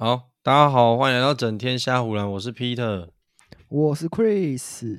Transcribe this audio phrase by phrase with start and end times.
[0.00, 3.10] 好，大家好，欢迎来到整天瞎胡乱，我是 Peter，
[3.68, 4.98] 我是 Chris。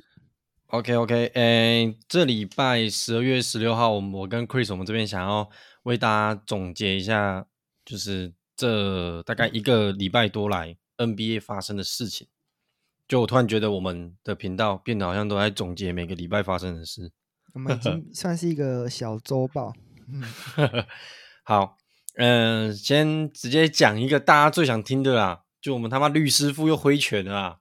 [0.68, 5.50] OK OK，诶，这礼拜十二月十六号，我跟 Chris 我们这边想要
[5.82, 7.44] 为大家总结一下，
[7.84, 12.28] 就是这大概一个礼拜多来 NBA 发生的事情。
[13.08, 17.10] 就我突然觉得我们的频道变得好像都在总结每个礼拜发生的事。
[17.54, 19.72] 我们已经算是一个小周报。
[20.06, 20.22] 嗯，
[21.42, 21.81] 好。
[22.16, 27.58] 嗯、呃，先直接讲一个大家最想听的啦，就我们他妈绿师傅又挥拳了啦，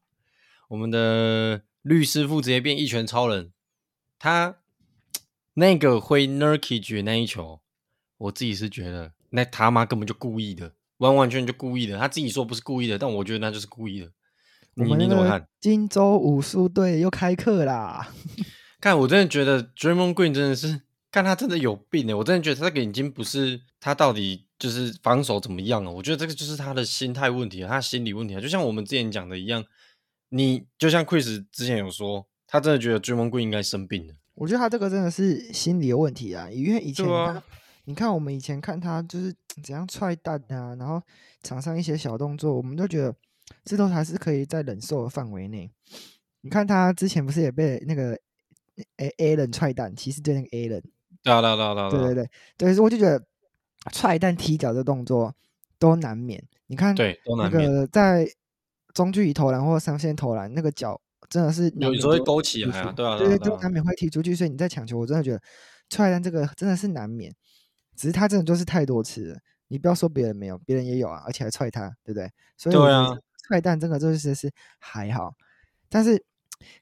[0.67, 3.51] 我们的绿师傅直接变一拳超人，
[4.19, 4.57] 他
[5.53, 7.61] 那个挥 Nurkic 那一球，
[8.17, 14.11] 我自己是觉得那他妈根本就故意的，完完全全就故意的，他自己说不是故意的，但我觉得那就是故意的。
[14.73, 15.47] 你你怎么看？
[15.59, 18.09] 荆州武术队又开课啦！
[18.81, 20.81] 看，我真的觉得 Draymond Green 真的是。
[21.11, 22.15] 看他真的有病哎！
[22.15, 25.91] 我真的觉得他这个已经不是他到底就是防守怎么样了。
[25.91, 28.39] 我觉得这个就是他的心态问题，他心理问题啊。
[28.39, 29.65] 就像我们之前讲的一样，
[30.29, 34.15] 你就像 Chris 之前有说，他真的觉得追梦贵应该生病了。
[34.35, 37.05] 我觉得他这个真的是心理的问题啊，因为以前
[37.83, 41.01] 你看我们以前看他就是怎样踹蛋啊，然后
[41.43, 43.13] 场上一些小动作，我们都觉得
[43.65, 45.69] 这都还是可以在忍受的范围内。
[46.39, 48.17] 你看他之前不是也被那个
[48.95, 50.81] A A 人踹蛋，其实对那个 A 人。
[51.23, 53.23] 对对对对对对对，所以我就觉得
[53.91, 55.35] 踹蛋踢脚的动作
[55.77, 56.43] 都难免。
[56.67, 58.27] 你看，对，那个在
[58.93, 64.35] 中距离投篮或三线投篮，那个脚真的是有时候会勾起来啊，对啊，对对，都难免会踢出去。
[64.35, 65.41] 所以你在抢球，我真的觉得
[65.89, 67.33] 踹蛋这个真的是难免。
[67.95, 72.27] 只是他真的就是太多次了，你不要说别人没有，别人也有啊，而且还踹他，对不对？
[72.57, 73.15] 所以对啊，
[73.47, 75.35] 踹蛋这个就是是还好，
[75.87, 76.23] 但是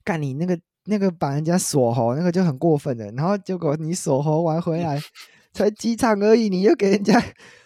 [0.04, 0.58] 干你那个。
[0.90, 3.10] 那个把人家锁喉，那个就很过分的。
[3.12, 5.00] 然后结果你锁喉完回来，
[5.54, 7.24] 才几场而已，你又给人家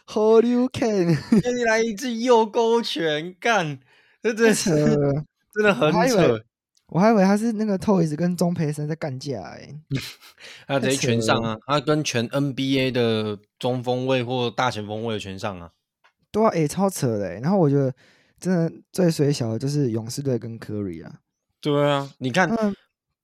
[0.07, 1.07] Hold you can，
[1.41, 3.79] 给你来一记右勾拳，干，
[4.21, 4.75] 这真扯，
[5.53, 6.41] 真的很扯。
[6.87, 9.69] 我还以为他是那个 Toys 跟钟培生在干架哎，
[10.67, 15.71] 他直接拳上啊，他跟全 NBA 的中锋位或大前锋位全上啊，
[16.31, 17.39] 对啊，哎，超扯的。
[17.39, 17.91] 然后我觉得
[18.39, 21.15] 真的最水小的就是勇士队跟 Curry 啊，
[21.61, 22.47] 对啊，你看。
[22.49, 22.75] 嗯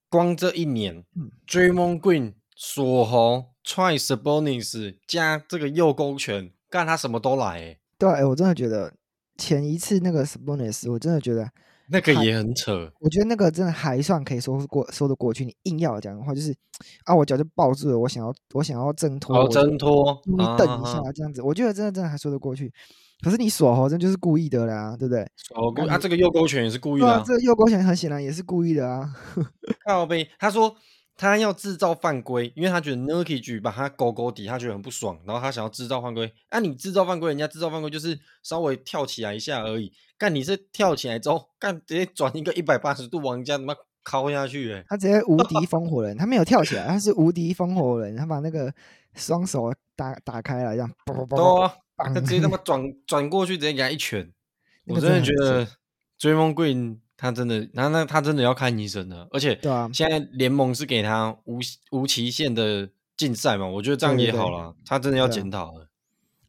[0.09, 1.03] 光这一年
[1.47, 7.80] ，Draymond Green 锁喉、踹 Sabonis 加这个右勾拳，干他什么都来诶。
[7.97, 8.94] 对、欸，我真的觉得
[9.38, 11.50] 前一次那个 Sabonis，我真的觉得
[11.90, 12.92] 那个也很扯。
[13.00, 15.46] 我觉得那个真的还算可以说过说得过去。
[15.46, 16.56] 你硬要讲的话，就是
[17.06, 22.74] 啊，我脚就抱住了，我想要我想要挣脱，挣脱，你等一下这样子，我觉得真的真的还说得过去。
[23.22, 25.22] 可是你锁喉，真就是故意的啦，对不对？
[25.53, 27.24] 哦，啊，这个右勾拳也是故意的，啊。
[27.25, 29.13] 这个右勾拳很显然也是故意的啊。
[29.85, 30.74] 靠北，他说
[31.18, 36.31] 他要制造犯规，因为他觉得 Nurkic 把他勾勾底，他觉得很不爽，然后他想要制造犯规。
[36.50, 39.91] 啊，你制造犯规，人家制造犯规就是稍微跳起来一下而已。
[40.18, 43.75] 干，你是跳起来之后，干直接转一个一百八十度往人家他妈
[44.09, 48.74] 敲下去，欸，诶，他直接无敌 风火轮，他没有跳起来，他是无敌风火轮，他把那个
[49.13, 50.89] 双手打打开了，这样。
[51.05, 54.31] 啵啵啵他直接他妈 转转过去，直接给他一拳。
[54.87, 55.67] 我真的觉得
[56.17, 59.27] 追梦 Green 他真的，那那他真的要看医生了。
[59.31, 61.59] 而且，对啊，现在联盟是给他无
[61.91, 63.67] 无期限的禁赛嘛？
[63.67, 64.73] 我觉得这样也好了。
[64.85, 65.88] 他真的要检讨了。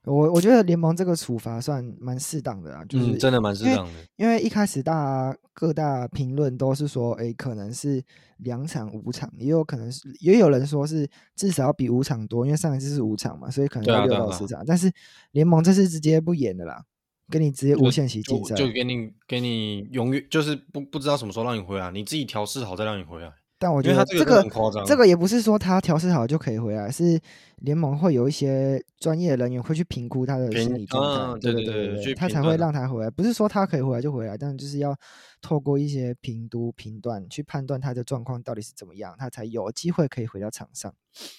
[0.04, 3.92] 我我觉得联盟这个处罚算蛮适当的啊，就是、嗯、真的蛮适当的。
[4.16, 8.02] 因为一开始大各大评论都是说，哎，可能是
[8.38, 11.06] 两场五场，也有可能是，也有人说是
[11.36, 14.58] 至少要比五场多，因为上一次是五场嘛，所以可能要六到十场。
[14.58, 14.90] 啊啊啊、但是
[15.32, 16.82] 联盟这次直接不演的啦，
[17.30, 23.30] 给你直接无限期禁赛，就给你给你永远就是不不知道什么时候让你回来，你自己调试好再让你回来。
[23.60, 24.43] 但我觉得这个
[24.87, 27.21] 这个也不是说他调试好就可以回来，是
[27.56, 33.10] 联盟会有一些专业人员会去评估他的心理状态，对对对对，他才会让他回来。
[33.10, 34.97] 不是说他可以回来就回来，但就是要
[35.43, 40.95] 透过一些评估评断去判断他的状况到底是怎么样，他才有机会可以回到场上。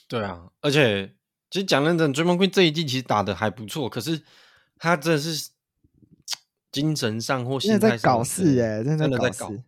[0.08, 1.16] 对啊，而且
[1.50, 4.22] 其实讲认真，Draymond Green 这一季其实打的还不错，可是
[4.78, 5.50] 他真的是
[6.72, 9.64] 精神上或心态上在搞事哎，真的在搞事。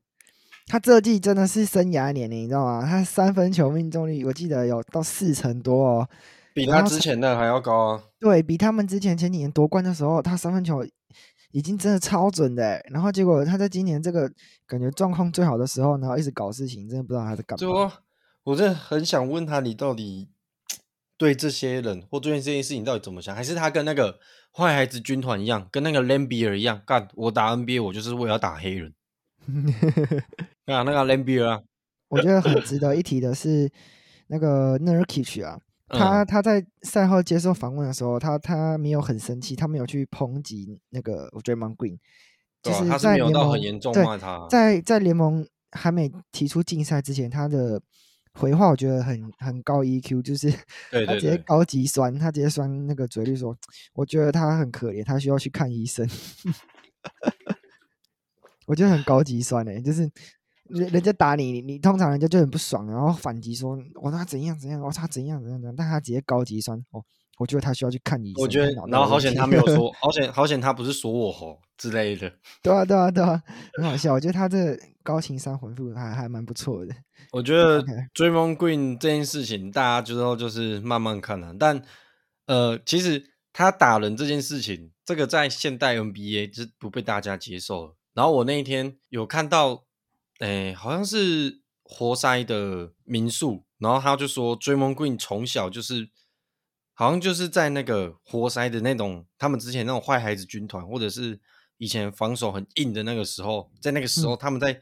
[0.68, 2.86] 他这季真的是生涯年龄，你知道吗？
[2.86, 6.10] 他三分球命中率我记得有到四成多哦，
[6.54, 8.04] 比他之前的还要高啊。
[8.20, 10.84] 对，比他们之前前几年夺冠的时候，他三分球
[11.52, 12.84] 已经真的超准的。
[12.90, 14.32] 然后结果他在今年这个
[14.66, 17.94] 感觉状况最好的时候，然后一直搞事情，真的不知道他在干嘛。
[18.44, 20.30] 我真的很想问他，你到底
[21.18, 23.36] 对这些人或对这件事情到底怎么想？
[23.36, 24.20] 还是他跟那个
[24.52, 27.08] 坏孩子军团一样，跟那个 Laimbeer 一样干？
[27.16, 28.94] 我打 NBA 我就是为了打黑人。
[30.66, 31.62] 啊，那个 Laimbeer 啊，
[32.08, 33.70] 我觉得很值得一提的是，
[34.28, 41.98] 那个 Nurkic 啊，他他在赛后接受访问的时候，他他没有很生气，他没有去抨击那个 Draymond Green，
[42.62, 43.52] 就是在联盟
[43.92, 44.06] 对
[44.50, 47.82] 在在联盟还没提出禁赛之前，他的
[48.34, 50.50] 回话我觉得很很高 EQ，就是
[51.06, 53.54] 他直接高级酸，他直接酸那个嘴绿说，
[53.94, 56.08] 我觉得他很可怜，他需要去看医生。
[58.66, 60.10] 我觉得很高级酸诶，就是。
[60.70, 67.04] 人人家打你，你通常人家就很不爽，然后反击说：“我他怎样怎样，我他怎样怎样怎样。”但他直接高级酸哦，
[67.38, 68.42] 我觉得他需要去看医生。
[68.42, 72.32] 我觉得，然后好险他没有说， 好险好险他不是说我吼之类的。
[72.62, 73.44] 对啊对啊对啊，
[73.78, 74.14] 很好笑。
[74.14, 76.96] 我觉得他这高情商回复还还蛮不错的。
[77.32, 77.84] 我觉得
[78.14, 81.54] Draymond Green 这件事情，大家之后就是慢慢看啊。
[81.60, 81.84] 但
[82.46, 87.94] 呃，其实他打人这件事情，这个在现代 NBA 是不被大家接受的。
[88.14, 89.83] 然后我那一天有看到。
[90.44, 96.10] 哎，好像是活塞的民宿，然后他就说，Draymond Green 从小就是，
[96.94, 101.40] 好像就是在那个活塞的那种，他们之前那种坏孩子军团，或者是
[101.78, 104.82] 以前防守很硬的那个时候，在那个时候，他们在、嗯、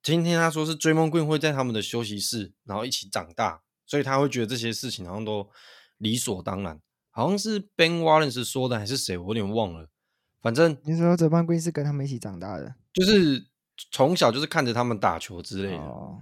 [0.00, 5.50] 今天他说是 Draymond Green 会在他们的休息室，然后一起长大，所以他会觉得这些事情好像都
[5.98, 6.80] 理所当然，
[7.10, 9.88] 好像是 Ben Wallace 说的还是谁，我有点忘了，
[10.40, 13.46] 反正你说 Draymond Green 是跟他们一起长大的，就是。
[13.90, 16.14] 从小就是看着他们打球之类的，oh.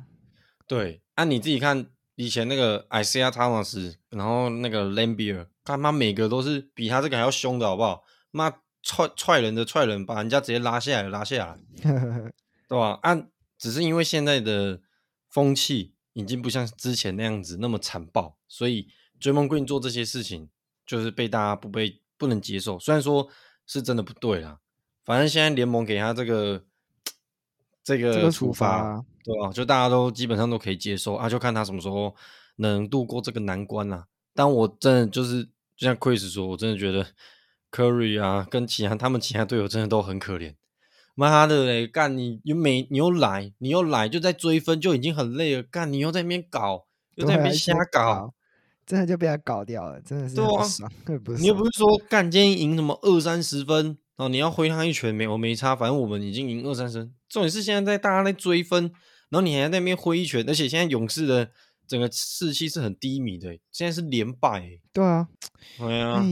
[0.66, 1.02] 对。
[1.14, 8.02] 按、啊、你自己看，以前那个 Isiah Thomas，然后那个 Laimbeer，他妈每个都是比他这个还要凶的，好不好？
[8.30, 8.50] 妈
[8.82, 11.58] 踹踹人的踹人，把人家直接拉下来拉下来，
[12.66, 12.98] 对吧？
[13.02, 13.26] 按、啊、
[13.58, 14.80] 只是因为现在的
[15.28, 18.88] 风气已经不像之前那样子那么残暴，所以
[19.20, 20.48] Draymond Green 做这些事情
[20.86, 22.78] 就是被大家不被不能接受。
[22.78, 23.28] 虽然说
[23.66, 24.60] 是真的不对啦，
[25.04, 26.64] 反正现在联盟给他这个。
[27.84, 29.50] 这个处罚，啊、对吧？
[29.52, 32.14] 就大家都基本上都可以接受啊，就看他什么时候
[32.56, 34.04] 能度过这个难关啦、啊。
[34.34, 35.44] 但我真的就是，
[35.76, 37.06] 就像 Chris 说，我真的觉得
[37.70, 40.54] Curry 啊，跟其他他们其他队友真的都很可怜。
[41.14, 46.86] 妈的嘞，干你又没你又来，你又来就在追分就已经很累了，干你又在那边搞，
[47.16, 48.32] 又在那边瞎搞，
[48.86, 50.36] 真的就被他搞掉了，真的是。
[50.36, 50.64] 对啊，
[51.22, 53.98] 不你又不是说干今天赢什么二三十分？
[54.16, 55.26] 哦，你要挥他一拳没？
[55.26, 57.12] 我没差，反正我们已经赢二三声。
[57.28, 58.84] 重点是现在在大家在追分，
[59.30, 61.50] 然后你还在那边挥一拳，而且现在勇士的
[61.88, 64.78] 整个士气是很低迷的，现在是连败。
[64.92, 65.26] 对啊，
[65.78, 66.22] 对啊，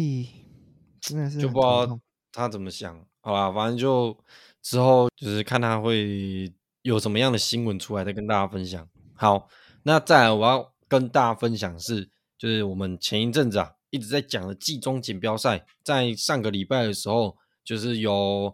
[1.00, 1.98] 真的是就不知道
[2.30, 3.04] 他怎么想。
[3.22, 4.16] 好吧，反正就
[4.62, 8.86] 之后就是看他会有什么样的新闻出来，再跟大家分享。
[9.14, 9.48] 好，
[9.84, 17.38] 那再来我要跟大家分享是，就是我们前一阵子啊一直在讲的季中锦标赛，在上个礼拜的时候。
[17.70, 18.52] 就是由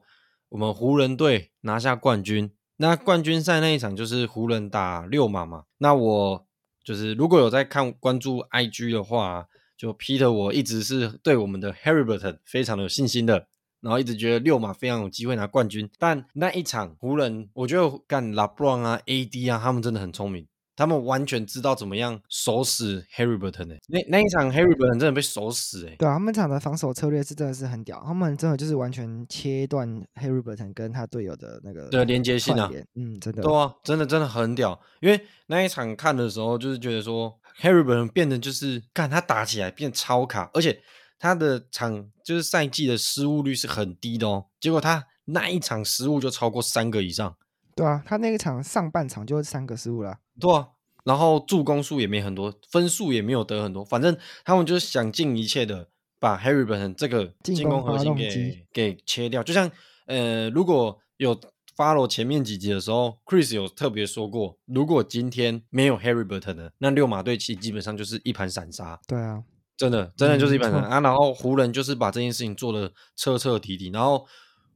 [0.51, 2.53] 我们湖人队拿下冠军。
[2.77, 5.65] 那冠军赛那一场就是湖人打六马嘛。
[5.79, 6.47] 那我
[6.85, 13.49] 就是如果有在看关注 IG 的话，就 Peter 我一直是对我们的 Harry Burton 非常的有信心的，
[13.81, 15.89] 然后一直觉得六马非常有机会拿冠军。
[15.99, 20.47] 但那一场湖人，我觉得干 LeBron 啊、AD 啊，他们真的很聪明。
[20.77, 25.97] 他们完全知道怎么样守死 Harry Burton 诶，那那一场 Harry Burton 真的被守死诶。
[25.99, 34.79] 对啊，他们场的防守策略是真的是很屌，他们真的就是完全切断 Harry Burton 跟他队友的那个的连接性啊，嗯，真的，对啊，真的真的很屌。
[35.01, 40.83] 因为那一场看的时候，就是觉得说 Harry Burton 变得就是看他打起来变超卡，而且
[41.19, 47.35] 他的场就是赛季的失误率是很低的哦，结果他那一场失误就超过三个以上。
[47.77, 50.19] 对啊，他那一场上半场就三个失误了。
[50.41, 50.69] 对啊，
[51.05, 54.17] 然后助攻数也没很多，分数也没有得很多，反正
[54.47, 55.87] 他们就是想尽一切的
[56.19, 59.43] 把 Harry Burton 这个进攻核心给给切掉。
[59.43, 59.71] 就像
[60.07, 61.39] 呃，如果有
[61.77, 68.99] follow 前面几集的时候，Chris 有特别说过，如果今天没有 Harry Burton 的，那六马队其实基本上就是一盘散沙。
[69.07, 69.45] 对啊，
[69.77, 71.01] 真的真的就是一盘散沙、嗯、啊。
[71.01, 74.27] 然后湖人就是把这件事情做的彻彻底底，然后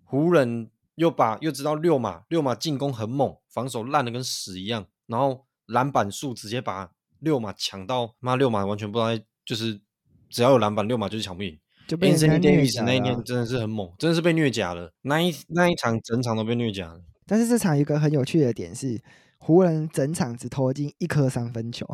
[0.04, 0.70] 湖人。
[1.00, 6.90] 又把又知道六马，六马进攻很猛，防守烂的跟屎一样，然后篮板数直接把
[7.20, 9.80] 六马抢到，妈六马完全不知道，就是
[10.28, 11.58] 只要有篮板，六马就是抢不赢。
[11.88, 12.86] 就被人家虐假了。
[12.86, 14.92] 那一天真的是很猛，真的是被虐假了。
[15.00, 17.00] 那一那一场整场都被虐假了。
[17.26, 19.00] 但是这场一个很有趣的点是，
[19.38, 21.88] 湖人整场只投进一颗三分球。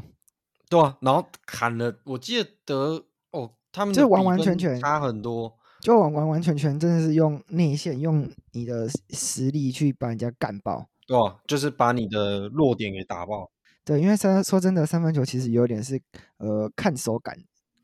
[0.68, 5.56] 对啊，然后砍了，我记得哦，他们就完完全全差很多。
[5.86, 13.48] 就完完完全全真的是用内线，用你的实力去把人家干爆，对、啊，就是把你的弱点给打爆。
[13.84, 16.02] 对，因为三说真的，三分球其实有点是
[16.38, 17.38] 呃看手感，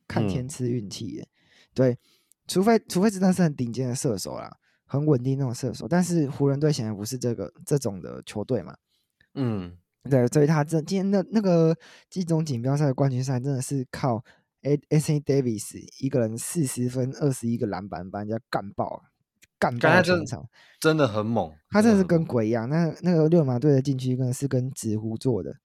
[0.09, 1.26] 看天赐运气的。
[1.73, 1.97] 对，
[2.49, 4.52] 除非除非真的是很顶尖的射手啦，
[4.85, 5.87] 很稳定那种射手。
[5.87, 8.75] 但是湖人队显然不是这个这种的球队嘛。
[9.35, 9.78] 嗯，
[10.11, 11.73] 对，所以他这今天的那个
[12.11, 14.25] 季中锦标赛的冠军赛真的是靠
[14.62, 19.02] Anthony Davis 一个人四十分二十一个篮板，把人家干爆了，
[19.59, 20.49] 干爆全场，
[20.81, 21.52] 真的很猛。
[21.71, 22.69] 他真的是跟鬼一样。
[22.69, 25.57] 那那个六马队的禁区真的是跟纸糊做的，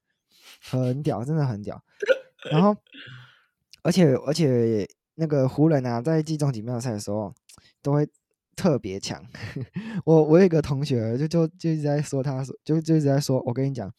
[0.62, 1.84] 很屌，真的很屌。
[2.51, 2.75] 然后，
[3.84, 7.34] 而且而且那个湖人啊，在季中锦标赛的时候
[7.82, 8.08] 都会
[8.56, 9.24] 特别强。
[10.06, 13.94] 我我有一个同学就就就一直在说，他说就就一直在说，我跟你讲，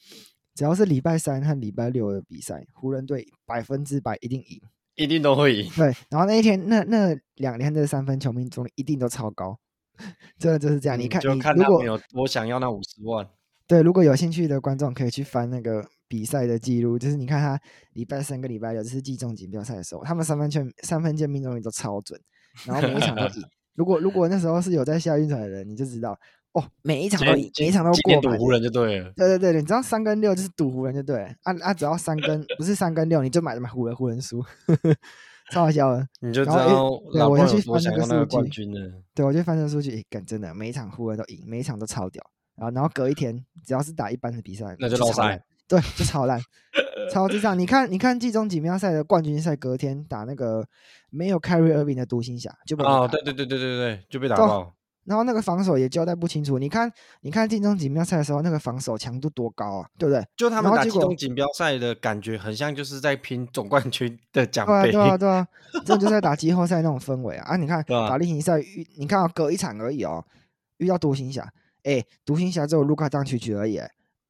[0.54, 4.60] 只要是礼拜三和礼拜六的比赛，湖人队百分之百一定赢，
[4.98, 5.70] 一定都会赢。
[5.74, 9.58] 对，然后那一天那那两天的三分球命中率一定都超高，
[10.38, 10.98] 真的就是这样。
[10.98, 13.26] 你看，就看他没有我想要那五十万。
[13.66, 15.88] 对，如果有兴趣的观众可以去翻那个。
[16.10, 17.60] 比赛的记录就是你看他
[17.92, 22.18] 礼拜三跟礼拜六就是季中锦标赛的时候，他们三分圈三分线命中率都超准，
[22.64, 23.44] 然后每一场都 赢。
[23.74, 26.18] 如果如果那时候是有在下运转的人，你就知道
[26.58, 28.20] 哦，每一场都赢，每一场都过。
[28.20, 29.12] 赌湖人就对了。
[29.16, 31.26] 对对对，你知道三跟六就是赌湖人就对了。
[31.42, 34.44] 啊啊，只要三跟 不是三跟六，你就买买湖人湖人输，
[35.50, 36.06] 超好笑的。
[36.20, 38.66] 你就知道，对，我就去翻那个数据。
[39.14, 42.22] 对，我就翻那个数据，哎，干真的，每一场湖人都赢，每一场都超屌。
[42.56, 45.42] 然后然后隔一天，只要是打一般的比赛，那就落赛。
[45.68, 46.40] 对，就超烂，
[47.12, 47.56] 超智障。
[47.58, 50.66] 你看，你看季中锦标赛的冠军赛，隔天打那个
[51.10, 54.72] 没有 Kyrie Irving 的独行侠，就被哦，对对对对对对，就被打爆。
[55.08, 56.58] 然后那个防守也交代不清楚。
[56.58, 60.22] 你看，你看季中锦标赛的时候，那个防守强度多高啊，对不对？
[60.36, 64.92] 就他们打进中锦标赛的感觉，很像就是在拼总冠军的奖杯。
[64.92, 65.48] 对啊，对啊，对啊，
[65.86, 67.54] 这就是在打季后赛那种氛围啊！
[67.54, 68.62] 啊，你看打例行赛，
[68.98, 70.22] 你看啊，隔一场而已哦，
[70.76, 71.50] 遇到独行侠，
[71.84, 73.80] 哎，独行侠只有卢卡当曲曲而已。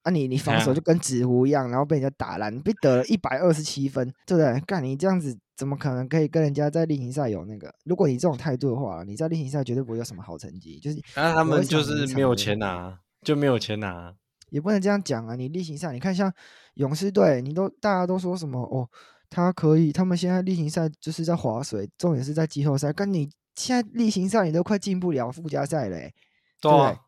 [0.09, 4.61] 那、啊、你你防守就跟纸糊一样，然后被人家打烂，被得了一百二十七分，对不对？
[4.67, 7.73] 干你这样子，怎么可能可以跟人家在例行赛有那个？
[7.85, 10.79] 如果你这种态度的话，你在例行赛绝对不会有什么好成绩。
[10.79, 14.15] 就是，那他们就是没有钱拿，就没有钱拿，
[14.51, 15.37] 也不能这样讲啊！
[15.37, 16.33] 你例行赛，你看像
[16.75, 18.89] 勇士队，你都大家都说什么哦？
[19.29, 22.93] 他可以，他们现在例行赛就是在划水，重点是在季后赛。
[22.93, 26.15] 跟你现在例行赛，你都快进不了附加赛嘞，
[26.63, 26.99] 对不对？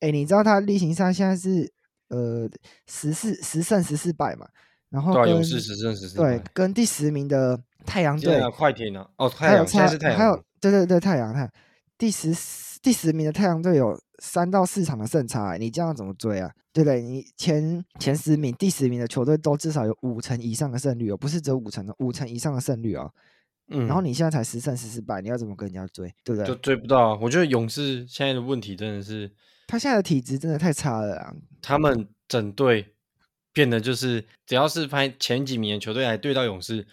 [0.00, 1.72] 哎，你知道他例行赛现在是？
[2.08, 2.48] 呃，
[2.86, 4.48] 十四十胜十四败嘛，
[4.88, 9.06] 然后勇士十胜十四败，对，跟第十名的太阳队快艇呢？
[9.16, 11.50] 哦，太阳现在是太阳，还有对对对，太阳太
[11.98, 12.34] 第十
[12.80, 16.50] 第十名的太阳队有三到四场的胜差，你这样怎么追啊？
[16.72, 17.02] 对不对？
[17.02, 23.12] 你前前十名、第十名的球队都至少有五成以上的胜率哦，不是只有五成的，五成以上的胜率哦。
[23.70, 26.06] 嗯，然后你现在才十胜十四败，你要怎么跟人家追？
[26.24, 26.46] 对不对？
[26.46, 27.18] 就追不到啊！
[27.20, 29.30] 我觉得勇士现在的问题真的是。
[29.68, 31.34] 他现在的体质真的太差了啊！
[31.60, 32.94] 他们整队
[33.52, 36.86] 变得就是，只要是拍前几名的球队来对到勇士，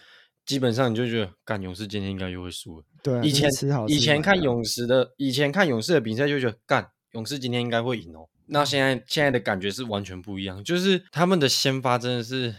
[0.44, 2.84] 基本上你就觉得，干勇士今天应该又会输了。
[3.02, 3.50] 对，以前
[3.88, 8.28] 以前看勇士的，以前看勇士的比赛就觉得，干勇士今天应该会赢哦。
[8.48, 12.54] 那现在现在的感觉是完全不一样，就是他们的先发真的是，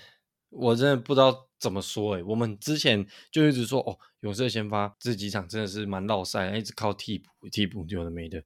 [0.49, 8.41] 我真的不知道怎么说诶，我们之前就一直说，哦，勇士的先发这几场真的是蛮闹赛，一直靠替补替补，有的没的。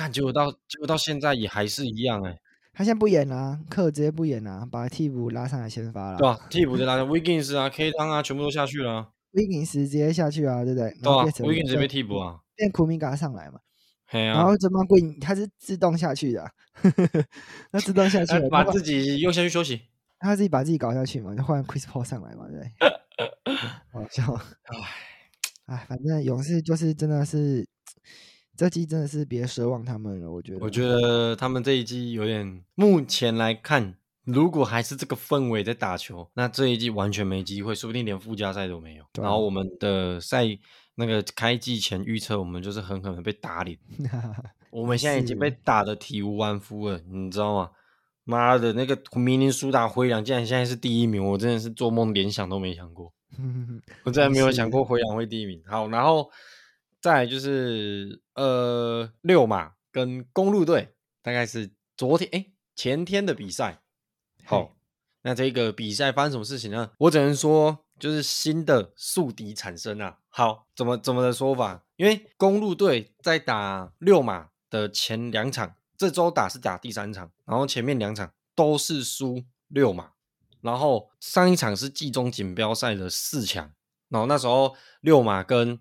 [0.00, 2.40] 看，结果到结果到现在也还是一样哎、欸，
[2.72, 6.16] 他现在不演了、啊，克直接不演了、啊，把替补拉上来先发了。
[6.16, 9.08] 对啊，替补就拉上 Wiggins 啊，K 汤啊，全部都下去了、啊。
[9.34, 10.90] Wiggins 直接下去啊，对不对？
[11.02, 13.60] 对啊，Wiggins 直接被替补啊，变库明加上来嘛。
[14.06, 16.50] 啊、然后这帮 Green 他是自动下去的、啊，
[17.70, 19.82] 那自动下去，把自己又下去休息。
[20.18, 22.72] 他自己把自己搞下去嘛，就换 Chris Paul 上来嘛，对。
[23.92, 24.32] 好笑，
[24.64, 27.68] 哎，哎，反正勇士就是真的是。
[28.60, 30.58] 这季真的是别奢望他们了，我觉得。
[30.60, 39.04] 我觉得他们这一季有点，目前来看，如果还是这个氛围在打球，那这一季完全没机会，说不定连附加赛都没有。
[39.18, 40.44] 然后我们的赛
[40.96, 43.78] 那个开季前预测，我们就是狠狠的被打脸。
[44.70, 47.70] 我们现在已经被打的体无完肤了，你知道吗？
[48.24, 53.10] 妈的，那个明尼苏达灰狼竟然现在是第一名，我真的是做梦连想都没想过。
[54.04, 55.62] 我真的没有想过灰狼会第一名。
[55.66, 56.30] 好，然后。
[57.00, 63.80] 再来就是呃，六马跟公路队，大概是昨天哎前天的比赛。
[64.44, 64.76] 好，
[65.22, 66.90] 那这个比赛发生什么事情呢？
[66.98, 70.18] 我只能说就是新的宿敌产生啊。
[70.28, 71.82] 好，怎么怎么的说法？
[71.96, 80.12] 因为公路队在打六马的前两场，这周打是打第三场，然后前面两场都是输六马，
[80.60, 83.72] 然后上一场是季中锦标赛的四强，
[84.08, 85.80] 然后那时候六马跟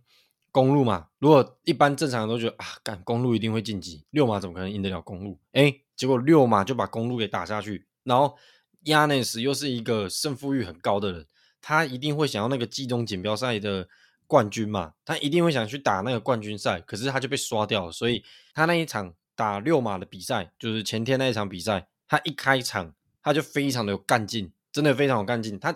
[0.51, 5.39] 公路嘛，如果一般正常人都觉得啊，干公路一定会晋级，六马怎么可能赢得了公路？
[5.53, 8.38] 哎，结果六马就把公路给打下去，然后
[8.84, 11.25] 亚内斯又是一个胜负欲很高的人，
[11.62, 13.88] 他一定会想要那个季中锦标赛的
[14.25, 25.75] 冠军嘛，他一定会想去打那个冠军赛，可是他就被刷掉了，所以他那一场打六马的比赛，就是前天那一场比赛，他一开场他就非常的有干劲，真的非常有干劲，他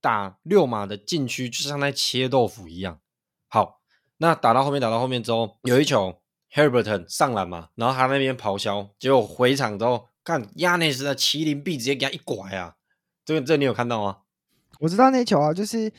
[0.00, 3.00] 打六马的禁区，就像在切豆腐一样。
[3.48, 3.79] 好，
[4.22, 6.14] 那打到后面，打到后面之后，有一球
[6.52, 12.76] Haliburton 上篮嘛，然后他那边咆哮，结果回场之后，看亚内斯的麒麟臂直接给他一拐啊！
[13.24, 14.18] 这个这个、你有看到吗？
[14.78, 15.90] 我知道那球啊，就是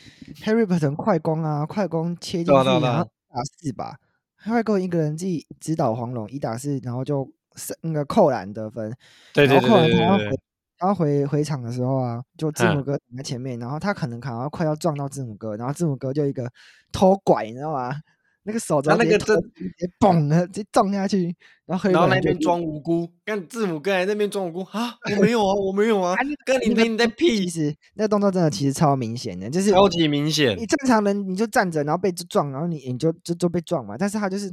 [0.43, 3.97] Haliburton 快攻啊，快攻切进去，然后打四吧，
[4.43, 8.95] 快攻一个人自己直捣黄龙，一打四，然后就是那个扣篮得分。
[9.33, 10.39] 对对对对对，对，对。
[10.81, 16.51] 他回回场的时候啊，就字母哥挡在前面，然后他可能可能快要撞到字母哥，然后字母哥就一个
[16.91, 17.95] 偷拐，你知道吗？
[18.43, 19.35] 那个手直接直
[19.77, 21.35] 接嘣的，直接撞下去，
[21.67, 30.57] 然后然后那边装无辜，看字母哥在那边装无辜啊，我没有啊，我没有啊， 跟你你在屁，其实那个动作真的其实超明显的，就是超级明显。
[30.57, 34.51] 你正常人你就站着，然后被撞，然后你你就就就被撞嘛，但是他就是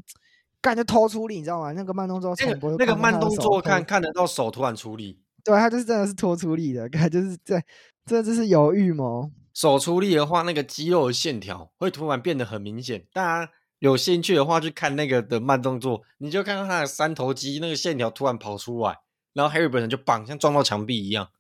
[0.61, 1.73] 干就偷出力，你知道吗？
[1.73, 5.19] 那个慢动作那个那个慢动作看看得到手突然出力。
[5.49, 7.65] 对，他就是真的是拖出力的， 他就是在
[8.05, 9.31] 这就是有预谋。
[9.55, 13.07] 手出力的话，那个肌肉的线条会突然变得很明显。
[13.15, 18.99] 大家有兴趣的话，去看那个的慢动作，你就看到他的三头肌那个线条突然跑出来，
[19.33, 21.31] 然后 Harry 本人就棒，像撞到墙壁一样，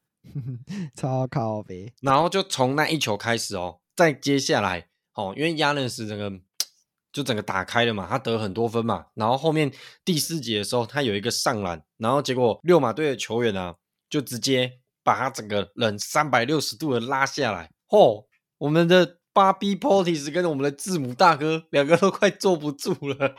[0.97, 1.93] 超靠呗。
[2.01, 6.33] 然后就从那一球开始哦，再接下来哦，因为亚伦斯整个
[7.13, 9.05] 就整个打开了嘛，他得很多分嘛。
[9.13, 9.71] 然后后面
[10.05, 13.77] 第四节的时候，他有一个上篮，然后结果六马队的球员啊。
[14.09, 18.25] 就直接把他整个人三百六十度的拉下来，嚯、哦！
[18.59, 23.37] 我们的 Bobby Portis 跟我们的字母大哥两个都快坐不住了，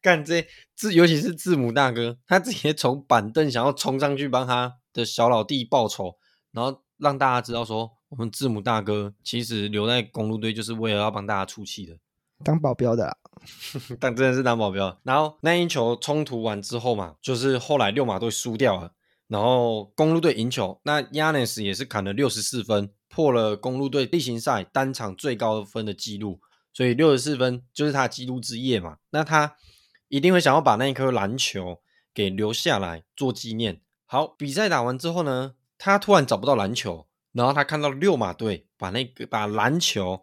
[0.00, 6.16] 干这字，尤其是字母大哥，他直接从板凳想要冲上去帮他的小老弟报仇，
[6.52, 11.98] 然后让大家知道说，我们字母大哥其实留在公路队就是为了要帮大家出气的，
[12.44, 13.16] 当保镖的啦，
[13.98, 14.96] 但真的是当保镖。
[15.02, 18.92] 然后那一球冲突完之后嘛，就是后来六马队输掉了。
[19.28, 26.40] 然后公路队赢球，那 Yanis 也是砍了六十四分，破了公路队例行赛单场最高分的记录，
[26.72, 28.98] 所以六十四分就是他记录之夜嘛。
[29.10, 29.56] 那他
[30.08, 31.80] 一定会想要把那一颗篮球
[32.14, 33.80] 给留下来做纪念。
[34.04, 40.22] 好，比赛打完之后呢，他突然找不到篮球，然后他看到六马队把那个把篮球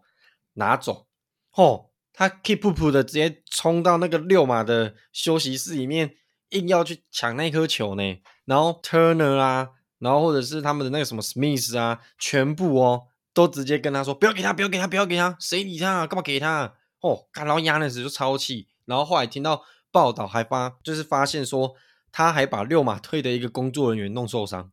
[0.54, 1.06] 拿走，
[1.54, 6.16] 哦，他 keep up 的直接冲到那个六马的休息室里面。
[6.54, 8.02] 硬要去抢那颗球呢，
[8.46, 16.06] 然后 Turner 啊，然后或者是他们的那个什么 Smith 啊，全部哦都直接跟他说不要给他，不要给他，不要给他，谁理他啊？
[16.06, 16.72] 干嘛给他啊？
[17.00, 21.74] 哦，然后亚尼斯就超气，然后后来听到报道还发就是发现说
[22.12, 24.70] 他还把六马队的一个工作人员弄受伤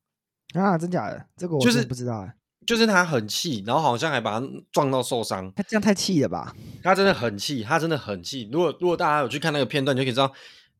[0.54, 1.26] 啊，真假的？
[1.36, 2.34] 这个我就是不知道啊，
[2.68, 6.56] 就是他很气，然后好像还把他撞到受伤，他这样太气了吧？
[6.84, 8.50] 他真的很气，他真的很气。
[8.52, 10.32] 如果如果大家有去看那个片段，你就可以知道。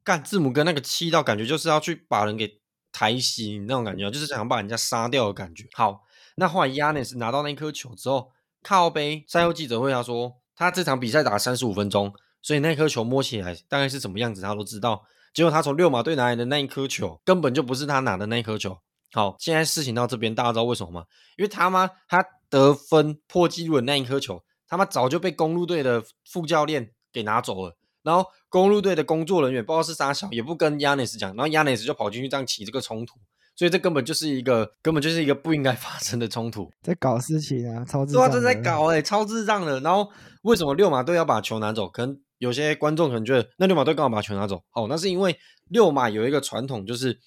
[0.04, 2.60] 干字母哥那个气到感觉就是要去把人给
[2.92, 5.68] 抬醒那种感觉，就是想把人家杀掉的感觉。
[5.74, 6.02] 好，
[6.36, 8.32] 那后来亚内斯拿到那颗球之后，
[8.64, 15.04] 靠杯赛后记者会他说，他这场比赛打了三十五分钟，所以那颗球摸起来大概是什么样子他都知道。
[15.34, 18.78] 结果他从六马队拿来的那一颗球根本就不是他拿的那一颗球。
[19.14, 21.06] 好，现在事情到这边，大家知道为什么吗？
[21.38, 27.78] 因为他妈他得分破纪录的那一颗球，他妈早就被公路队的副教练给拿走了。
[28.04, 33.16] 然后公路队的工作人员不知道是啥小，也不跟亚内斯讲，然后亚内斯就跑进去这样起这个冲突，
[33.56, 39.80] 所以这根本就是一个根本就是一个不应该发生的冲突，在搞事情啊，超智障，对啊，在搞哎、欸，超智障的。
[39.82, 40.10] 然后
[40.42, 41.88] 为什么六马队要把球拿走？
[41.88, 44.64] 可能有些观众可能觉得，那六马队干嘛把球拿走？
[44.74, 45.38] 哦，那是因为
[45.70, 47.20] 六马有一个传统，就是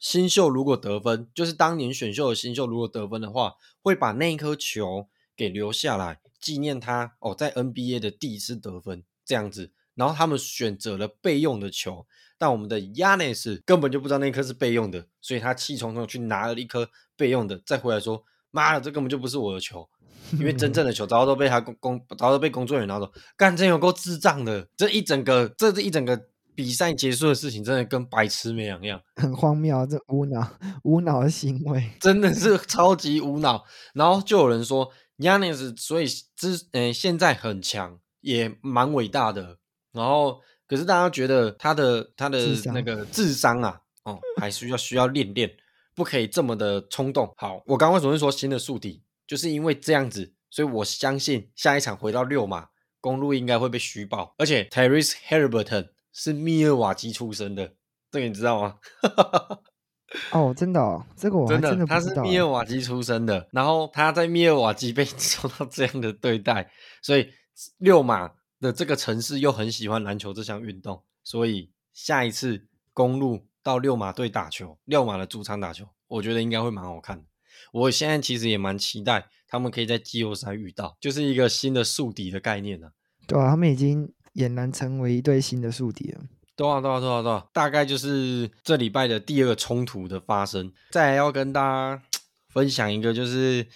[0.00, 9.72] 新秀如果得分，就是当年选秀的新秀如果得分的话，会把那一颗球给留下来纪念他哦，在 NBA 的第一次得分这样子。
[9.94, 12.06] 然后他们选择了备用的球，
[12.38, 19.86] 但我们的亚内斯根本就不知道那颗是备用的，所以他气冲冲去拿了一颗备用的，再回来说：“妈的，这根本就不是我的球，
[20.32, 24.66] 因为真正的球早都被他工工早都被工作人员拿走。”干，真有够智障的！
[24.76, 26.20] 这一整个这这一整个
[26.54, 30.50] 比赛结束的事情，真的跟白痴没两样，很荒谬，这无脑
[30.84, 33.64] 无脑的行为真的是超级无脑。
[33.94, 39.58] 然后就有人说亚内斯所以之呃现在很强，也蛮伟大的。
[39.92, 42.38] 然后，可是大家觉得他的他的
[42.72, 45.50] 那个智商啊，哦，还需要需要练练，
[45.94, 47.30] 不可以这么的冲动。
[47.36, 52.68] 好，我刚刚为什么会说新的宿敌，就是因为这样子，所以我相信下一场回到六马
[53.02, 54.34] 公路应该会被虚报。
[54.38, 57.74] 而且 Tyrese Haliburton 是密尔瓦基出生的，
[58.10, 58.78] 这个你知道吗？
[60.32, 66.70] 哦，真的哦，这个我真的，真的他是密尔瓦基出生的，然后他在密尔瓦基被 受到这样的对待，
[67.02, 67.30] 所以
[67.76, 68.32] 六马。
[68.62, 77.24] 的这个城市又很喜欢篮球这项运动，所以下一次公路到六马队打球，六马的主场打球，我觉得应该会蛮好看的。
[77.72, 82.92] 我现在其实也蛮期待他们可以在季后赛遇到，就是一个新的宿敌的概念呢、啊。
[83.26, 86.20] 对啊，他们已经俨然成为一对新的宿敌了。
[86.54, 90.72] 对啊，对啊，对啊，对啊，大概就是这礼拜的第二个冲突的发生。
[90.92, 92.02] 再来要跟大家
[92.52, 93.66] 分享一个，就是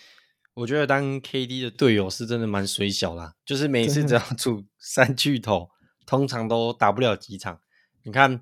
[0.57, 5.69] 我觉得当 KD 的队友是真的蛮水小啦，就是每次只要组三巨头，
[6.07, 7.61] 通常都打不了几场。
[8.05, 8.41] 你看，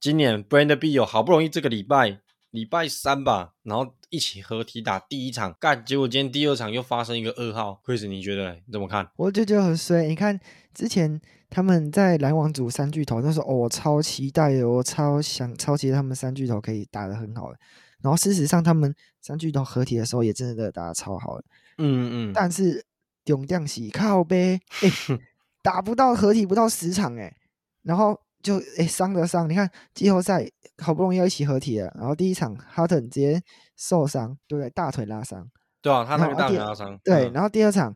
[0.00, 7.80] 今年 Bradley Beal 好不容易这个礼拜礼拜三吧，然后一起合体打第一场，干，结果今天第二场又发生一个噩耗。
[7.84, 9.10] Chris，你觉得你怎么看？
[9.16, 10.06] 我就觉得很衰。
[10.06, 10.38] 你看
[10.72, 11.20] 之前。
[11.54, 17.58] 他们在篮网组三巨头，那时候哦，我超期待的，我超想超期待他们三巨头可以打得很好的。
[18.00, 21.44] 然后事实上，他们三巨头合体的时候也真的打得超好的。
[21.78, 22.32] 嗯嗯。
[22.34, 22.84] 但是
[23.24, 25.18] 重点是靠呗，哎、欸，
[25.62, 27.34] 打不到合体不到十场哎，
[27.82, 29.48] 然后就哎伤得伤。
[29.48, 30.46] 你看季后赛
[30.78, 33.42] 好不容易要一起合体了，然后第一场哈登直接
[33.76, 34.68] 受伤，对不对？
[34.70, 35.48] 大腿拉伤。
[35.80, 36.98] 对啊，他那个大腿拉伤。
[37.02, 37.94] 对，然后第二场。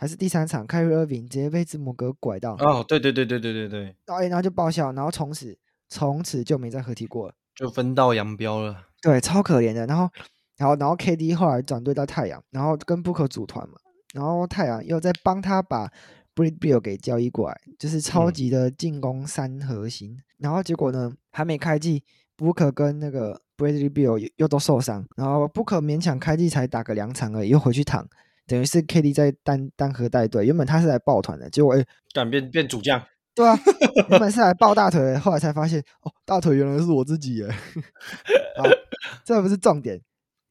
[0.00, 2.54] 还是第三场，凯瑞·厄文直接被字母哥拐到。
[2.60, 3.82] 哦，对对对对对对对。
[4.06, 8.84] 然后，然后就爆笑，然后从此从此就没再合体过了，就分道扬镳了。
[9.02, 9.84] 对，超可怜的。
[9.88, 10.08] 然后，
[10.58, 13.76] 然后，然后 KD 后来转队到太阳，然后跟 Booker 组团嘛。
[14.12, 15.90] 然后太阳又在帮他把
[16.34, 20.12] Bradley Beal 给交易过来，就是超级的进攻三核心。
[20.12, 22.02] 嗯、然后结果呢，还没开季
[22.36, 28.08] ，Booker 跟那个 Bradley Beal 又都受伤，然后 Booker 勉强开季才打个两场而已，又回去躺。
[28.46, 32.98] 等于是 KD 在单单核带队，原本他是来抱团的，结果哎，转变变主将，
[33.34, 33.54] 对啊，
[34.08, 37.46] 原本是来抱大腿的，后来才发现哦，大腿原来是我自己耶。
[38.56, 38.64] 好，
[39.22, 40.00] 这不是重点，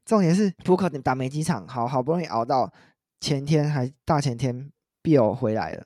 [0.08, 2.72] 重点是扑克打没几场，好好不容易熬到
[3.20, 4.72] 前天还大前天
[5.04, 5.84] ，Bill 回来了，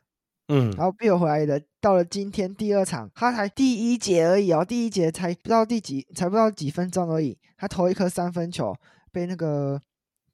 [0.49, 8.75] 嗯，然后 Bill 回来的，到了今天第二场，他才第一节而已哦，第一节才不到第几，才不到几分钟而已，他投一颗三分球
[9.11, 9.81] 被那个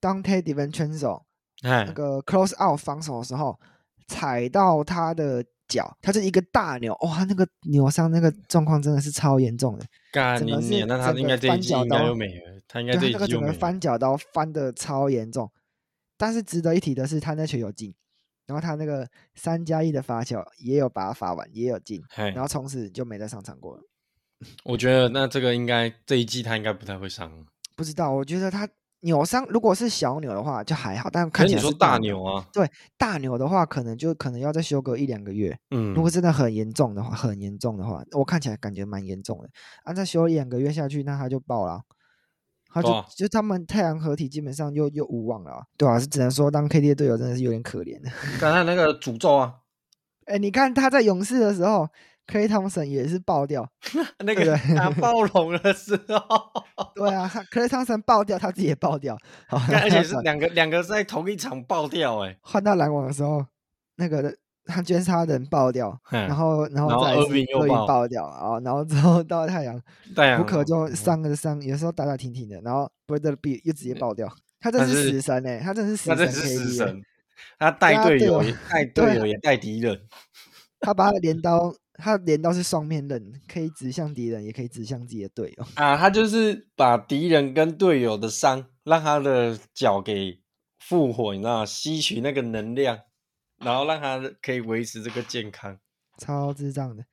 [0.02, 1.22] Donte DiVincenzo
[1.64, 3.58] 那个 close out 防守的时候
[4.08, 9.86] 踩到他的脚，他是一个大扭，哇，那个扭伤那个状况真的是超严重的。
[10.12, 13.20] 干你你，那他应该这一季应该又没了，他应该这一季又没了。
[13.20, 15.52] 对，他那个整个翻脚刀翻的超严重，
[16.18, 17.94] 但是值得一提的是，他那球有进，
[18.46, 23.82] 然后他那个三加一的罚球也有把它罚完，也有进，然后从此就没再上场过了。
[24.64, 27.32] 我觉得那这个应该这一季他应该不太会上。
[27.76, 28.68] 不知道，我觉得他。
[29.02, 32.44] 扭伤如果是小扭的话就还好，但看起来是大扭啊。
[32.52, 35.56] 对，大扭的话可能就可能要再休个一两个月。
[35.70, 39.50] 嗯，如果真的很严重的话，很严重的话，我看起来感觉蛮严重的。
[39.84, 41.80] 啊，再休一两个月下去，那他就爆了，
[42.74, 45.66] 他就、啊、就他们太阳合体基本上又又无望了。
[45.78, 48.00] 对啊，是只能说当 KD 的队友真的是有点可怜。
[48.40, 49.56] 刚才那个诅咒啊，
[50.26, 51.88] 哎、欸，你看他在勇士的时候。
[52.28, 53.66] Klay Thompson 也是爆掉，
[54.20, 56.52] 那个打暴龙的时候，
[56.94, 63.46] 对啊，Klay Thompson 爆掉，他自己也爆掉，而且是两个两个在同一场爆掉，哎，换到篮网的时候，
[63.96, 64.36] 那个
[64.68, 67.16] 他居然差人爆掉，然后然后再
[67.88, 69.82] 爆掉啊，然后之后到太阳，
[70.38, 77.02] 不可就伤个伤，有时候打打停停的，然后 Bradley Beal 又直接爆掉，他真是死神哎，他真是死神，死神，
[77.58, 80.02] 他带队友 带队友也带敌人，
[80.80, 81.74] 他把他镰刀。
[82.00, 85.98] 他镰刀是双面刃，可以指向敌人，也可以指向自己的队友啊！
[85.98, 90.40] 他就是把敌人跟队友的伤，让他的脚给
[90.80, 91.66] 复活，你知道吗？
[91.66, 93.00] 吸取那个能量，
[93.60, 95.78] 然后让他可以维持这个健康。
[96.18, 97.06] 超智障的！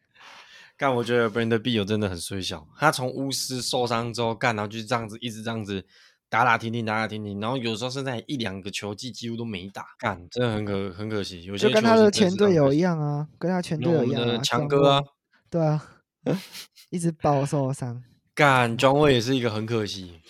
[0.76, 2.66] 干，我觉得 Bradley Beal 真的很衰小。
[2.78, 5.84] 他从巫师受伤之后，干，然后就这样子，一直这样子。
[6.30, 11.44] 打打停停，打打停停，然后有时候甚至一两个球季几乎都没打，干，真的很可很可惜。
[11.44, 15.04] 有些就跟他的前队友一样啊，跟他前队友一样啊，强哥啊，
[15.48, 15.80] 对啊，
[16.90, 18.02] 一直爆受伤。
[18.34, 20.20] 干，庄卫也是一个很可惜。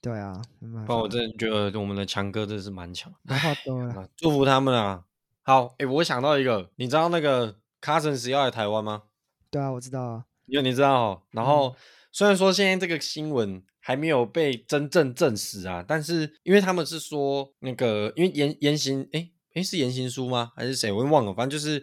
[0.00, 3.12] 对啊，不然我真的觉得我们的强哥真的是蛮强。
[3.22, 5.02] 没话多了， 祝福他们啊！
[5.48, 9.04] 好，哎，我想到一个，你知道那个 Cousins 要来台湾吗？
[9.50, 11.22] 对啊，我知道啊，因为你知道哦。
[11.30, 11.74] 然后、嗯、
[12.12, 13.64] 虽然说现在这个新闻。
[13.80, 20.52] 还没有被真正证实啊，但是因为他们是说那个，因为言言行，诶诶是言行书吗？
[20.54, 20.92] 还是谁？
[20.92, 21.82] 我忘了，反正就是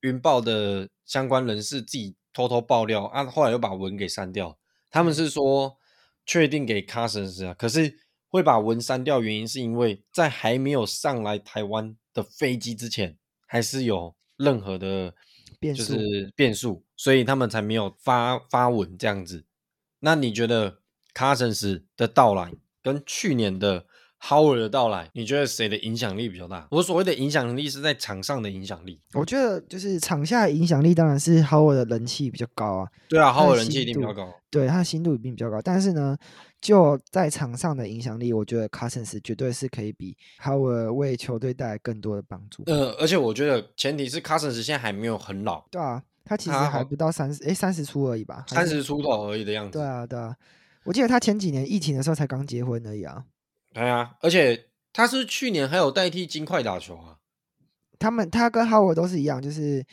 [0.00, 4.58] 云豹的相关人士自己偷偷爆料啊，后来又把文给删掉。
[4.90, 5.78] 他们是说
[6.26, 13.14] 确定给 Cousins 啊，可是会把文删掉，原因是因为在还没有上来台湾的飞机之前，
[13.46, 15.12] 还是有任何的，
[15.60, 19.44] 就是变数，所以他们才没有发发文这样子。
[20.00, 20.78] 那你觉得
[21.14, 22.52] ？Cousins 的到来
[22.82, 23.86] 跟去年的
[24.20, 26.68] Howard 的到来，你觉得谁的影响力比较大？
[26.70, 29.00] 我所谓的影响力是在场上的影响力。
[29.14, 32.88] 我觉得就是场下的影响力当然是 Howard 的人气比较高啊。
[33.08, 34.32] 对啊，Howard 人气一定比较高。
[34.50, 35.60] 对，他的心度一定比较高。
[35.62, 36.16] 但是呢，
[36.60, 42.64] 就在场上的影响力，我觉得 Cousins 绝对是可以比 Howard 为球队带来更多的帮助。
[42.66, 45.66] 呃，而且我觉得前提是 Cousins 现在还没有很老。
[45.70, 48.44] 对啊，他其实还不到三十，哎，三十出而已吧？
[48.48, 49.78] 三十出头而已的样子。
[49.78, 50.34] 对啊，对啊，
[50.84, 53.24] 我记得他前几年疫情的时候才刚结婚而已啊。
[53.72, 57.18] 对啊，而且他是去年还有代替金块打球啊。
[57.98, 59.84] 他们他跟 Howard 都是一样，就是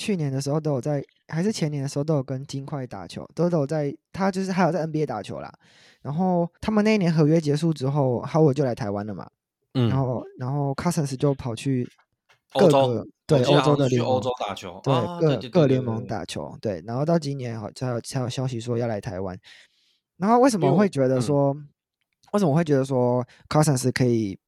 [0.00, 5.52] 去年的时候都有在，还是前年的时候都有跟金块打球，都都有在，他就是还有在 NBA 打球啦。
[6.00, 9.28] 然后他们那一年合约结束之后，Howard 就来台湾了嘛。
[9.74, 9.90] 嗯。
[9.90, 11.86] 然后然后 Cousins 就跑去
[12.54, 16.82] 各个欧洲，对欧洲的联盟欧洲打球，对、啊、各各联盟打球，对。
[16.86, 19.38] 然后到今年好才有才有消息说要来台湾。
[20.16, 21.68] 然后为什么会觉得说，嗯、
[22.32, 24.38] 为什么会觉得说 Cousins 可以？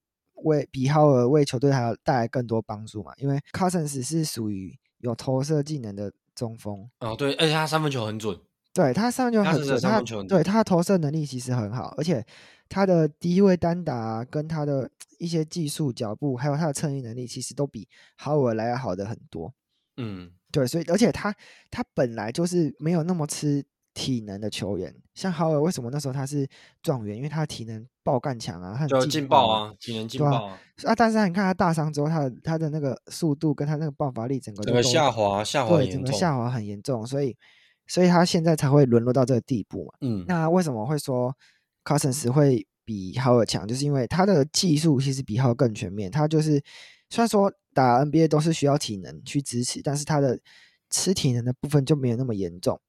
[0.44, 3.12] 为比 Howard 为球队还要带来更多帮助嘛？
[3.18, 8.36] 因为 Cousins 是属于有投射技能的中锋哦，对，而且他三分球很准，
[8.72, 9.62] 对他三分球很
[10.04, 12.24] 准，他对他的投射能力其实很好，而且
[12.68, 17.86] 他的低位单打跟他的 一些技术脚步，还有他的策应能力，其实都比
[18.18, 19.52] Howard 来要好的很多。
[19.98, 21.34] 嗯，对，所以而且他
[21.70, 23.64] 他本来就是没有那么吃。
[23.94, 26.48] 体能的球员，像豪尔，为什么那时候他是
[26.82, 27.16] 状元？
[27.16, 30.58] 因为他的体能爆干强啊，他就劲爆啊，体能劲爆啊。
[30.84, 37.36] 啊，但是你看他大伤之后，他的他的那个速度跟他那个爆发力，整个整个下滑，下滑对，整个下滑很严重，所以
[37.86, 39.92] 所以他现在才会沦落到这个地步嘛。
[40.00, 41.36] 嗯，那为什么会说
[41.84, 43.68] Cousins 会比豪尔强？
[43.68, 46.10] 就是因为他的技术其实比豪尔更全面。
[46.10, 46.52] 他就是
[47.10, 50.40] 虽然说打 NBA 都是需要体能去支持，但是他的
[50.88, 52.80] 吃体能的部分就没有那么严重。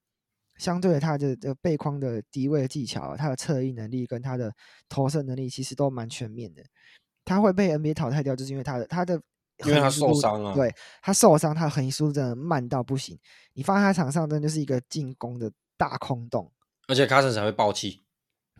[0.58, 4.54] 相对他的这个背框的低位技巧，他的侧翼能力跟他的
[4.88, 6.64] 投射能力其实都蛮全面的。
[7.26, 9.20] 他会被 NBA 淘汰掉，就是因为他的他的
[9.66, 10.54] 因为他受伤了。
[10.54, 13.18] 对，他受伤，他的横移速度真的慢到不行。
[13.54, 16.52] 你放在他场上，真的就是一个进攻的大空洞。
[16.88, 18.02] 而且卡森才会爆气。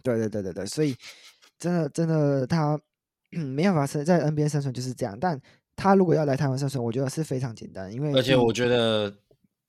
[0.02, 0.96] 对对对对对，所以
[1.60, 2.80] 真的真的他
[3.30, 5.18] 没办法生在 NBA 生存就是这样。
[5.20, 5.40] 但
[5.76, 9.14] 他如果要来台湾生存，我觉得是非常简单，因为而且我觉得。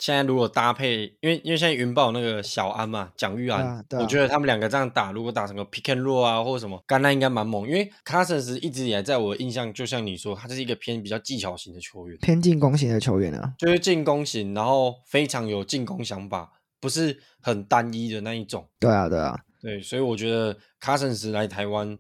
[0.05, 7.67] 现在如果搭配，因为因为现在云豹那个小安嘛，蒋玉安，啊啊、我觉得他们两个这样打，如果打成个 pick and roll 啊，或者什么，甘奈应该蛮猛。
[7.67, 18.69] 因为 Cousins 一直以来在我的印象，就像你说，他是一个偏比较技巧型的球员，偏进攻型的球员啊，就是进攻型，然后非常有进攻想法，不是很单一的那一种。
[18.79, 21.97] 对啊，对啊，对，所以我觉得 Cousins 来台湾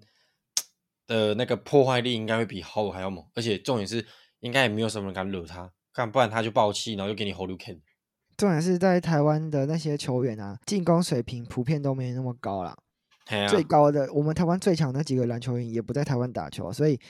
[1.06, 4.04] 的那个破坏力应该会比 Howard 还要猛，而且重点是
[4.40, 7.80] 应该也没有什么人敢惹他，看不然他就爆气，然后就给你 hold you can。
[8.36, 12.76] 重点是在台湾的那些球员啊，进攻水平普遍都没那么高啦。
[13.26, 17.00] 啊、最高的，我们台湾最强的那几个篮球员也不在台湾打球，所以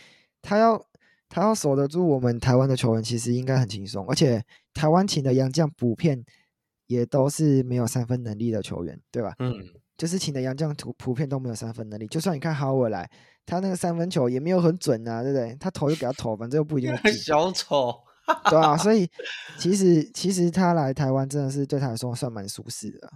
[0.42, 0.80] 他要
[1.28, 4.06] 他要守得住我们台湾的球员，其实应该很轻松。
[4.08, 4.40] 而且
[4.72, 6.24] 台湾请的洋将普遍
[6.86, 9.34] 也都是没有三分能力的球员，对吧？
[9.40, 9.52] 嗯，
[9.98, 12.06] 就是请的洋将普普遍都没有三分能力。
[12.06, 13.10] 就算你看 Howard 来，
[13.44, 15.56] 他那个三分球也没有很准啊，对不对？
[15.58, 16.96] 他投就给他投，反正又不一定。
[17.12, 17.92] 小丑。
[18.50, 19.08] 对啊，所以
[19.58, 23.12] 其实其实他来台湾真的是对他来说算蛮舒适的。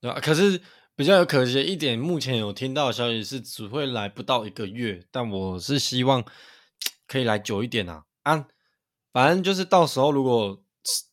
[0.00, 0.60] 对啊，可是
[0.94, 6.24] 比较有可惜的一点，目前有听到的消息是只会来不到一个月，但我是希望
[7.06, 8.04] 可以来久一点啊。
[8.22, 8.46] 啊，
[9.12, 10.62] 反正就是到时候如果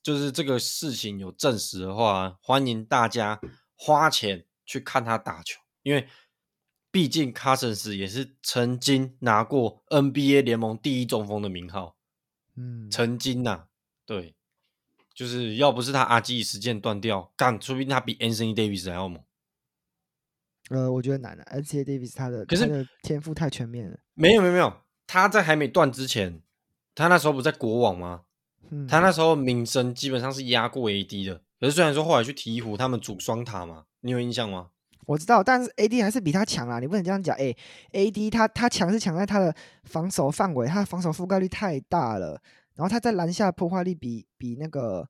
[0.02, 3.40] 就是这个事情有证实的话，欢迎大家
[3.76, 6.08] 花钱去看他打球，因为
[6.90, 11.97] 毕竟卡森斯也是曾经拿过 NBA 联盟第一中锋的名号。
[12.58, 13.68] 嗯，曾经呐、啊，
[14.06, 14.36] 对，
[15.14, 19.24] 就是要不是他阿基里斯腱断掉，干，说不定他比 Anthony Davis 还要猛。
[20.70, 24.00] 呃，我觉得难了，Anthony Davis 他的可是他的天赋太全面了。
[24.16, 26.42] 没有没有没有，他在还没断之前，
[26.94, 28.24] 他那时候不在国网吗？
[28.70, 31.42] 嗯，他那时候名声基本上是压过 AD 的。
[31.60, 34.72] 可是虽然说后来去鹈鹕，他们组双塔嘛，你有印象吗？
[35.08, 36.82] 我知道，但是 AD 还是比他强啦！
[36.82, 37.34] 你不能这样讲。
[37.38, 37.56] 哎
[37.94, 42.40] ，AD 他他强是强在他的防守范围，他的防守覆盖率太大了。
[42.76, 45.08] 然后他在篮下破坏力比比那个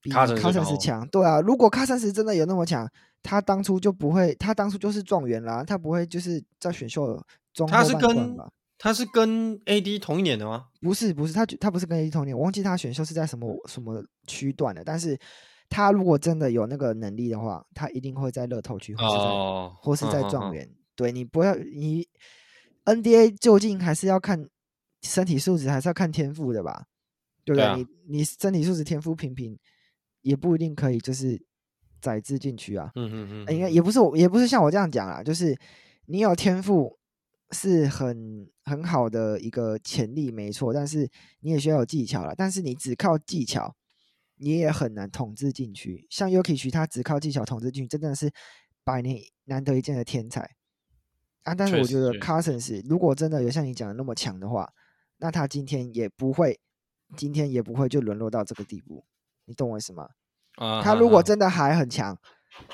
[0.00, 1.06] 比卡森斯强。
[1.06, 2.90] 对啊，如果卡森斯真的有那么强，
[3.22, 8.36] 他当初就不会，他当初就是状元啦，他不会就是在选秀中他是跟
[8.76, 10.64] 他是跟 AD 同一年的吗？
[10.80, 15.16] 不是不是，他他不是跟 AD 同一年，我忘记他选秀是在什么什么区段的，但是。
[15.72, 20.68] 他如果真的有那个能力的话，他一定会在乐透区或是在、哦、或是在状元。
[20.94, 22.06] 对，你不要你
[22.84, 24.46] NBA 究竟还是要看
[25.00, 26.84] 身体素质，还是要看天赋的吧？
[27.42, 27.64] 对不对？
[27.64, 27.86] 对啊、你
[28.18, 29.58] 你身体素质天赋平平，
[30.20, 31.42] 也不一定可以就是
[32.02, 32.90] 载资进去啊。
[32.94, 35.58] 嗯嗯嗯，应该也不是我，也不是像我这样讲啊，就是
[36.04, 36.98] 你有天赋
[37.52, 41.08] 是很很好的一个潜力，没错，但是
[41.40, 42.34] 你也需要有技巧了。
[42.36, 43.74] 但是你只靠技巧。
[44.42, 48.30] 你也很难统治禁区，像 Jokic 他只靠技巧统治禁区，真的是
[48.82, 50.56] 百年难得一见的天才。
[51.44, 51.54] 啊。
[51.54, 54.72] 但是我觉得 Cousins 如果真的有像你讲的那么强的话，
[55.18, 56.58] 那他今天也不会，
[57.16, 59.04] 今天也不会就沦落到这个地步。
[59.44, 60.08] 你懂我意思吗？
[60.56, 62.18] 啊，他如果真的还很强，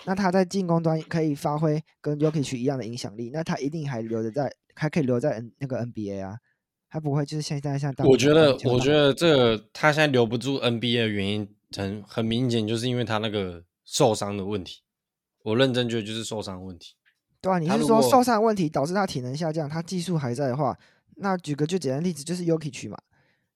[0.07, 6.39] 那他在进攻端可以发挥跟 Jokic 一样的影响力，那他一定还留着在，还可以留在 N 那个 NBA 啊。
[6.91, 8.03] 他不会就是现在像大。
[8.07, 14.83] 我觉得，我觉得这个他现在留不住 NBA 的原因很很明显，就是因为他那个受伤的问题。
[15.45, 16.95] 我认真觉得就是受伤问题。
[17.41, 20.77] 对啊，你是说受伤问题导致他体能下降，他技术还在的话，
[21.17, 22.99] 那举个最简单的例子就是 Jokic 嘛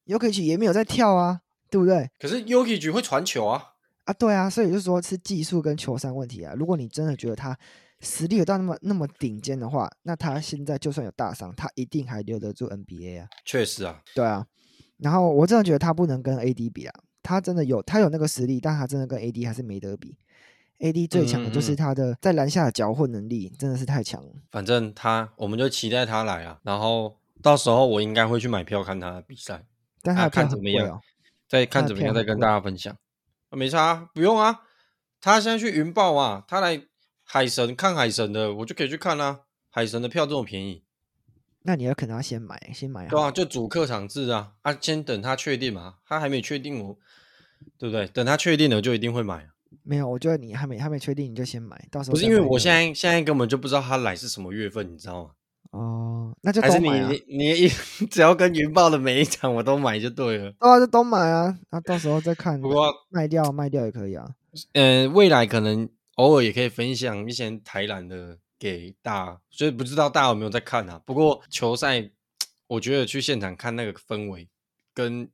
[0.06, 2.08] ，Jokic 也没有在跳啊，对不对？
[2.18, 3.62] 可是 Jokic 会传球啊。
[4.04, 6.54] 啊，对啊，所以就是说是技术跟球商问题啊。
[6.56, 7.56] 如果你真的觉得他
[8.00, 13.28] 实力有到那么那么顶尖的话，那他现在就算有大伤，他一定还留得住 NBA 啊。
[13.44, 14.46] 确实啊，对啊。
[14.98, 16.94] 然后我真的觉得他不能跟 AD 比啊，
[17.32, 20.16] 他真的有他有那个实力，但他真的跟 AD 还是没得比。
[20.80, 24.32] AD 最强的就是他的在篮下的搅混能力，真的是太强了。
[24.50, 26.58] 反正他，我们就期待他来啊。
[26.64, 29.64] 然后到时候我应该会去买票看他的比赛，
[30.02, 31.00] 但他的票、哦啊、看怎么样，
[31.48, 32.96] 再看怎么样再跟大家分享。
[33.50, 34.62] 没差，不用啊。
[35.20, 36.82] 他现在去云豹啊，他来
[37.22, 39.40] 海神看海神的，我就可以去看啊。
[39.70, 40.82] 海神的票这么便宜，
[41.62, 43.08] 那你要可能要先买，先买啊。
[43.08, 44.54] 对啊，就主客场制啊。
[44.62, 46.98] 啊，先等他确定嘛，他还没确定我，
[47.78, 48.06] 对不对？
[48.08, 49.48] 等他确定了，就一定会买。
[49.82, 55.30] 没有，我觉得你还没还没确定，你就先买，到时候不是因为我现在现在根本就不知道他来是什么月份，你知道吗？
[55.70, 56.60] 哦，那就！
[56.60, 57.68] 还是你你你
[58.06, 60.50] 只要跟云豹的每一场我都买就对了。
[60.60, 62.60] 哦、啊，就都买啊，那到时候再看。
[62.60, 64.28] 不过卖掉卖掉也可以啊。
[64.74, 71.00] 呃，未来可能偶尔也可以分享一些台篮的给大，所以不知道大家有没有在看啊？
[71.06, 72.10] 不过球赛，
[72.66, 74.46] 我觉得去现场看那个氛围
[74.92, 75.26] 跟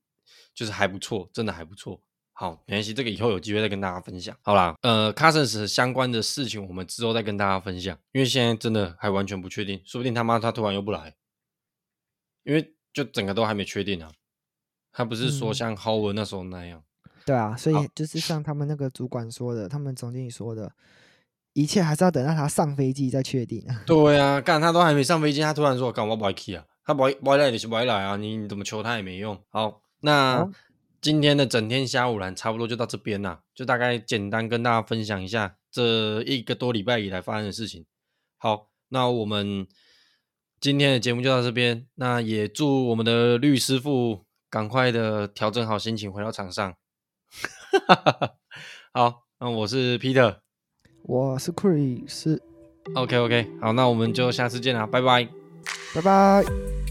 [0.55, 2.01] 就是还不错，真的还不错。
[2.41, 4.33] 好，没关系，这个以后有机会再跟大家分享。
[4.43, 7.99] 好啦，呃，Cousins 相关的事情，我们之后再跟大家分享。
[8.13, 11.17] 因为现在真的还完全不确定，说不定他妈他突然又不来，
[12.45, 14.13] 因为就整个都还没确定啊。
[14.93, 16.81] 他不是说像 Howard 那时候那样。
[17.03, 20.71] 嗯、对啊，所以就是像他们那个主管说的，他们总经理说的，
[21.55, 23.67] 一切还是要等到他上飞机再确定。
[23.85, 29.37] 对啊，干他都还没上飞机，他突然说干我不来去啊，他不不来就是不来啊，你你怎么求他也没用。
[29.49, 30.37] 好，那。
[30.37, 30.49] 好
[31.01, 37.87] 今天的整天下午篮差不多就到这边啦，就大概简单跟大家分享一下这一个多礼拜以来发生的事情。
[38.37, 39.67] 好，那我们
[40.61, 46.75] 今天的节目就到这边，那也祝我们的律师傅赶快的调整好心情回到场上。
[48.93, 50.39] 好，那我是 Peter，
[51.03, 55.29] 我是 Chris，OK OK，好，那我们就下次见啦，拜拜，
[55.95, 56.88] 拜拜。